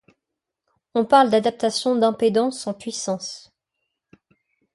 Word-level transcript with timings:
On 0.95 1.05
parle 1.05 1.29
d'adaptation 1.29 1.95
d'impédances 1.95 2.65
en 2.65 2.73
puissance. 2.73 3.51